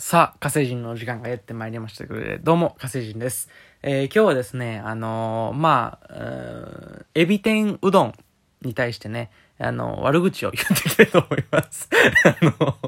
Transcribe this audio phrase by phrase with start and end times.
[0.00, 3.50] さあ、火星人の時間がやってまいりましたけど、どうも、火星人です。
[3.82, 8.14] えー、今日はですね、あのー、まあ、エビ天うどん
[8.62, 11.90] に対してね、あの悪口を言っていきたいと思います。
[12.24, 12.78] あの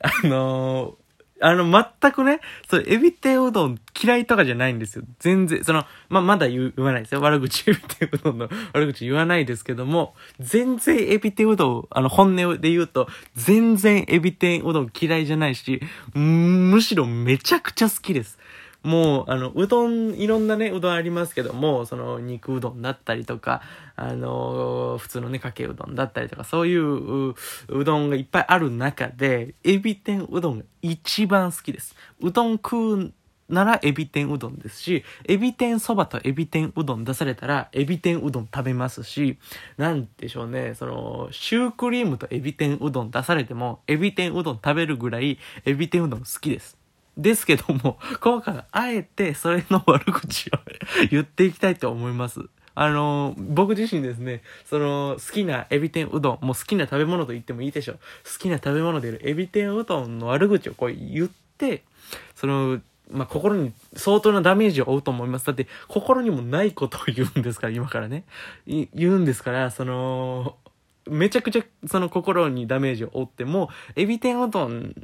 [0.00, 0.98] あのあの
[1.44, 1.70] あの、
[2.00, 2.40] 全くね、
[2.70, 5.04] そう、エビ天うどん嫌いとかじゃないんですよ。
[5.18, 7.20] 全然、その、ま、まだ言わないですよ。
[7.20, 15.82] 悪口、エビ天うどんの 悪口言わないですけども、全然エビ天うどん、あの、本音で言うと、全然エビ天うどん嫌いじゃないし、
[16.14, 18.38] むしろめちゃくちゃ好きです。
[18.84, 23.62] もう、あの、うどん、いろんなね、うどんありますけども、その、肉うどんだったりとか、
[23.96, 27.34] あの、普通のね、かけうどんだったりとか、そういうう、
[27.68, 31.96] うどんがいっぱいある中で、エビ天うどんが一番好きです。
[32.20, 33.12] うどん食う
[33.48, 39.38] ならエビ天うどんですし、エビ天そばとエビ天うどん出されたら、エビ天うどん食べますし、
[39.78, 46.83] なんでしょうね、その、シュークリームとエビ天うどん出されても、エビ天うどん食べるぐらい、エビ天うどん好きです。
[47.16, 50.58] ですけども、 今回あえてそれの悪口を
[51.10, 52.40] 言っていきたいと思います。
[52.76, 57.98] あの僕自身ですね、その、好きなエビ天うどん、もう好きな食べ物と言ってもいいでしょう。
[58.24, 61.84] 好きな食べ物であるエビ天うどんの悪口をこう言って、
[62.34, 65.46] その、まあ、心に相当なダメージを負うと思います。
[65.46, 68.24] だって、心にもないことを言うんですから、今からね。
[68.66, 70.56] 言うんですから、その、
[71.08, 74.94] めちゃくちゃその心にダメージを負っても、エビ天うどん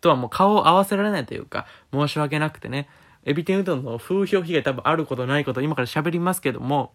[0.00, 2.88] とはもう顔を合わせられないというか、申し訳なくてね、
[3.24, 6.92] エビ天うどんの風評被害多分あることないこと今から喋りますけども、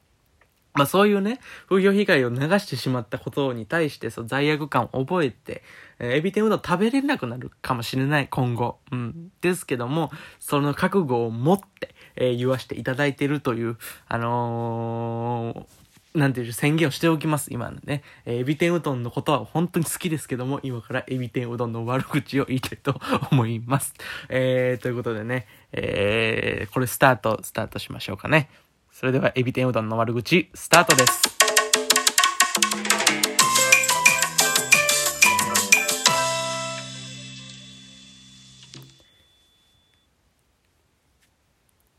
[0.78, 5.64] まあそういうね、風評被害を流してしまったことに対してそう罪悪感を覚えて、
[5.98, 8.78] えー、エビ天うどん食べれなくなるかもしれない、今後。
[8.92, 9.32] うん。
[9.42, 13.78] ですけども、その覚悟を持って、えー、言わせていただいてるという、
[14.08, 18.04] あのー、なんていう宣言をしておきます、今のね。
[18.26, 23.00] えー、エビ天うどんのことは本当に好きですけども、今からエビ天うどんの悪口を言いたいと
[23.32, 23.94] 思います。
[24.30, 28.50] えー、ということでね、えー、これスタート、スタートしましょうかね。
[28.92, 31.38] それでは、エビ天うどんの悪口、スタートです。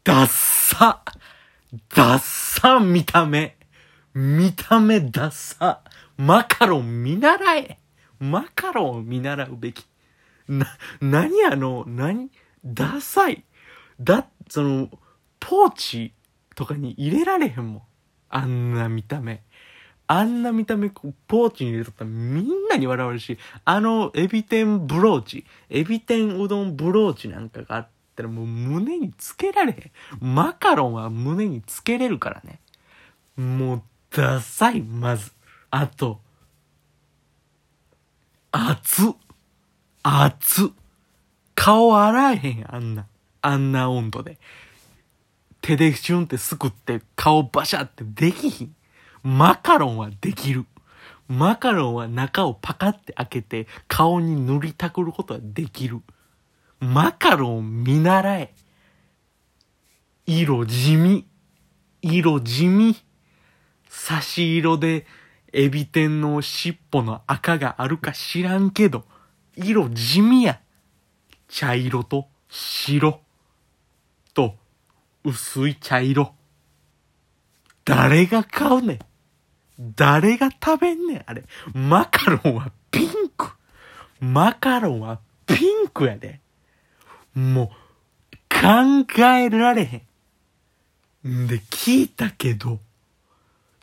[0.02, 1.04] ダッサ
[1.94, 3.57] ダッサ見た目
[4.20, 5.80] 見た目ダサ。
[6.16, 7.78] マカロン見習え。
[8.18, 9.86] マカロン見習うべき。
[10.48, 10.66] な、
[11.00, 12.28] 何あの、何？
[12.64, 13.44] ダサい。
[14.00, 14.90] だ、その、
[15.38, 16.14] ポーチ
[16.56, 17.82] とかに入れられへんもん。
[18.28, 19.44] あんな見た目。
[20.08, 30.34] あんな見た目、ポーチに入れとったらみんなに笑われるし、あの、エビ天ブローチ、エビ天うどんブローチなんかがあったらもう胸につけられへん。
[30.34, 32.58] マカロンは胸につけれるからね。
[33.36, 35.32] もうダサい、まず。
[35.70, 36.20] あと、
[38.52, 39.14] 熱。
[40.02, 40.70] 熱。
[41.54, 43.06] 顔洗えへん、あんな。
[43.42, 44.38] あんな温度で。
[45.60, 48.74] 手でシュンってすくって顔バシャってできひん。
[49.22, 50.64] マカロンはできる。
[51.28, 56.00] マカロンは中をパカって開けて顔に塗りたくることはできる。
[56.80, 58.54] マカロン見習え。
[60.26, 61.26] 色地味。
[62.00, 62.96] 色地味。
[63.88, 65.06] 差し色で
[65.52, 69.04] エビ天の尻尾の赤があるか知らんけど、
[69.56, 70.60] 色地味や。
[71.48, 73.20] 茶色と白
[74.34, 74.54] と
[75.24, 76.34] 薄い茶色。
[77.84, 78.98] 誰が買うねん。
[79.96, 81.44] 誰が食べんねん、あれ。
[81.72, 83.52] マカロンはピンク。
[84.20, 86.40] マカロンはピンクやで。
[87.34, 91.46] もう、考えられへん。
[91.46, 92.80] で、聞いたけど、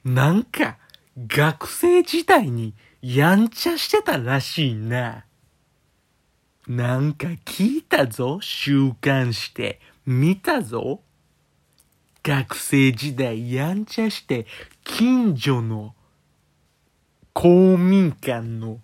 [0.05, 0.77] なんか、
[1.17, 5.25] 学生時代にやんちゃしてたらしいな。
[6.67, 9.81] なんか聞いたぞ、週刊誌で。
[10.05, 11.01] 見たぞ。
[12.21, 14.45] 学生時代やんちゃして、
[14.83, 15.95] 近所の
[17.33, 18.79] 公民館の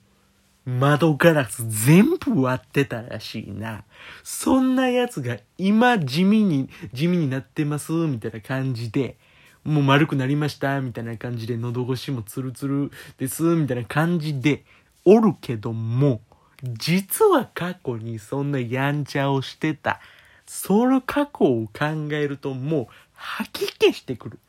[0.66, 3.84] 窓ガラス全部割ってたらしいな。
[4.24, 9.18] そんな奴が今地味に、地味になってます、みたいな感じで、
[9.64, 14.64] もう丸くなりました、みたいな感じで、喉越しもツルツルです、みたいな感じで、
[15.06, 16.22] おるけども、
[16.64, 20.00] 実は過去にそんなやんちゃをしてた。
[20.46, 24.40] その過去を考えるともう吐き気してくる。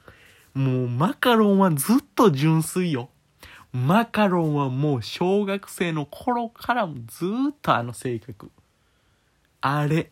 [0.52, 3.08] もうマカロンはずっと純粋よ。
[3.72, 8.50] マカロンはもう小学生の頃からもずっとあの性格。
[9.60, 10.10] あれ。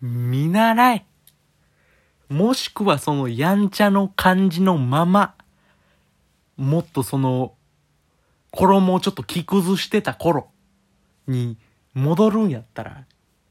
[0.00, 1.06] 見習え。
[2.28, 5.34] もしくはそのやんちゃの感じのまま、
[6.56, 7.54] もっとその、
[8.50, 10.48] 衣をちょっと着崩してた頃
[11.26, 11.56] に
[11.92, 13.04] 戻るんやったら、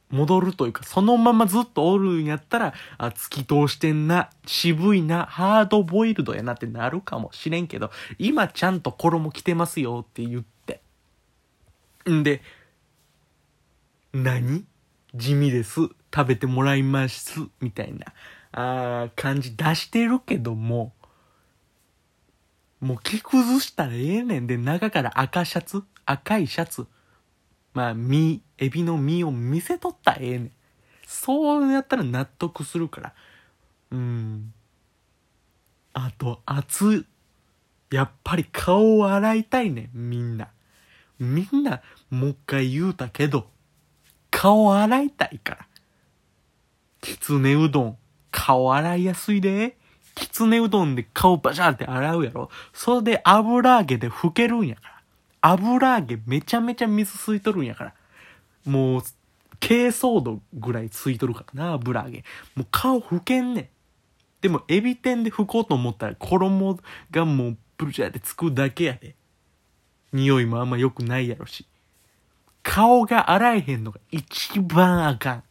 [0.09, 10.81] 戻るというか、そのままずっとおるんやったら、あ、突き通してんな、渋いな、ハードボイルドやなってなるかもしれんけど、今ちゃんと衣着てますよって言って。
[12.09, 12.41] んで、
[14.13, 14.65] 何？
[15.15, 15.81] 地味です。
[16.13, 17.41] 食べてもらいます。
[17.59, 18.05] みたいな、
[18.53, 20.93] あ感じ出してるけども、
[22.79, 26.85] もう着崩したらええねんで、中から赤シャツ赤いシャツ。
[27.73, 30.51] まあ、身、エビの身を見せとったらええねん。
[31.07, 33.13] そうやったら納得するから。
[33.91, 34.53] うん。
[35.93, 37.05] あと、熱
[37.91, 40.49] やっぱり顔を洗いたいねん、みんな。
[41.19, 43.47] みんな、もう一回言うたけど、
[44.29, 45.67] 顔洗いたいから。
[47.01, 47.97] きつねうどん、
[48.33, 49.77] 顔洗いやすいで。
[50.15, 52.49] きつねうどんで顔バシャーって洗うやろ。
[52.73, 54.93] それで油揚げで拭けるんやから。
[55.41, 57.93] 油揚げめちゃめちゃ水吸いとるんやから。
[58.65, 59.01] もう、
[59.59, 62.23] 珪藻土ぐらいついとるからな、油揚げ。
[62.55, 63.67] もう顔拭けんねん。
[64.41, 66.79] でも、エビ天で拭こうと思ったら、衣
[67.11, 69.15] がもう、ブルチャーってつくだけやで。
[70.11, 71.65] 匂いもあんま良くないやろし。
[72.61, 75.43] 顔が洗えへんのが一番あかん。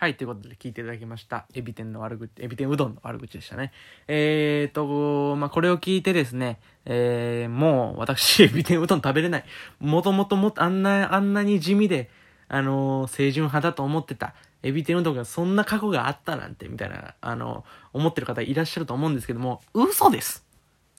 [0.00, 1.44] はい、ということで聞いていただきました。
[1.54, 3.72] エビ天の悪口、エビ天うどんの悪口でしたね。
[4.06, 9.44] えーと、まあ、これを聞いてですね、えー、もう私、エビ天うどん食べれない。
[9.80, 12.10] もともとも、あんな、あんなに地味で、
[12.46, 14.34] あのー、清純派だと思ってた。
[14.62, 20.46] エビ天うどんがそんな過去があったなんて、みたいな、あのー、思ってる方いらっしゃると思うんですけども、嘘です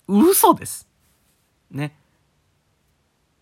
[0.09, 0.89] 嘘です
[1.71, 1.95] ね。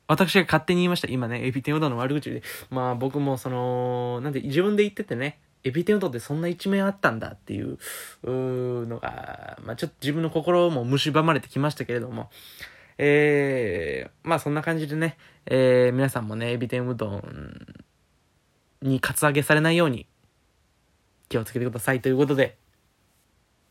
[0.08, 1.08] 私が勝手に言いました。
[1.08, 2.44] 今ね、エビ天うどんの悪口で。
[2.70, 7.78] まあ僕もその、なんで自分で言っててね、エビ天うどんってそんな一面あったんだっていう
[8.24, 12.30] のが、まあちょっと自分の心も蝕まれてきましたけれども、
[12.98, 17.24] えー、まあそんな感じでね、えー、皆さんもね、エビ天うどん
[18.82, 20.08] にカツアゲされないように
[21.30, 22.58] 気をつけてくださいということで、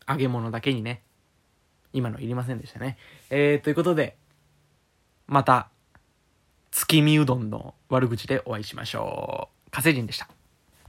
[0.07, 1.01] 揚げ物だけにね、
[1.93, 2.97] 今のいりませんでしたね。
[3.29, 4.15] えー、ということで、
[5.27, 5.69] また、
[6.71, 9.71] 月見うどんの悪口でお会いしましょう。
[9.71, 10.36] 火星人でした。